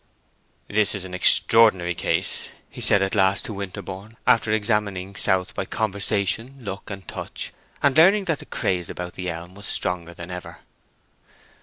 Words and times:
"This 0.67 0.95
is 0.95 1.05
an 1.05 1.13
extraordinary 1.13 1.93
case," 1.93 2.49
he 2.71 2.81
said 2.81 3.03
at 3.03 3.13
last 3.13 3.45
to 3.45 3.53
Winterborne, 3.53 4.17
after 4.25 4.51
examining 4.51 5.15
South 5.15 5.53
by 5.53 5.63
conversation, 5.65 6.55
look, 6.59 6.89
and 6.89 7.07
touch, 7.07 7.53
and 7.83 7.95
learning 7.95 8.25
that 8.25 8.39
the 8.39 8.47
craze 8.47 8.89
about 8.89 9.13
the 9.13 9.29
elm 9.29 9.53
was 9.53 9.67
stronger 9.67 10.15
than 10.15 10.31
ever. 10.31 10.61